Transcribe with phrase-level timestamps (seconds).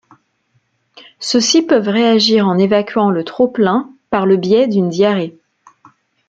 [1.19, 5.37] Ceux-ci peuvent réagir en évacuant le trop plein par le biais d'une diarrhée.